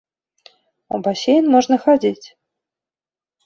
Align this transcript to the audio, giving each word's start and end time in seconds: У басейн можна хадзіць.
У 0.95 1.01
басейн 1.09 1.53
можна 1.59 1.75
хадзіць. 1.87 2.27